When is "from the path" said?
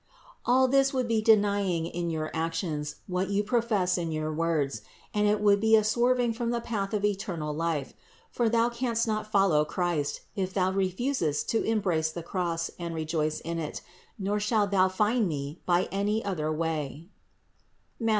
6.33-6.91